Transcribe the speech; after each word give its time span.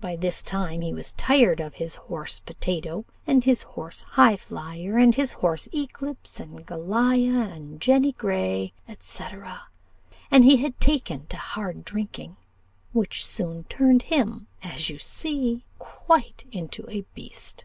By 0.00 0.16
this 0.16 0.42
time 0.42 0.80
he 0.80 0.92
was 0.92 1.12
tired 1.12 1.60
of 1.60 1.74
his 1.74 1.94
horse 1.94 2.40
Potatoe, 2.40 3.04
and 3.24 3.44
his 3.44 3.62
horse 3.62 4.04
Highflyer, 4.16 5.00
and 5.00 5.14
his 5.14 5.34
horse 5.34 5.68
Eclipse, 5.72 6.40
and 6.40 6.66
Goliah, 6.66 7.54
and 7.54 7.80
Jenny 7.80 8.10
Grey, 8.10 8.72
&c. 8.98 9.24
and 10.32 10.44
he 10.44 10.56
had 10.56 10.80
taken 10.80 11.26
to 11.28 11.36
hard 11.36 11.84
drinking, 11.84 12.36
which 12.90 13.24
soon 13.24 13.62
turned 13.68 14.02
him, 14.02 14.48
as 14.64 14.90
you 14.90 14.98
see, 14.98 15.62
quite 15.78 16.46
into 16.50 16.84
a 16.90 17.02
beast. 17.14 17.64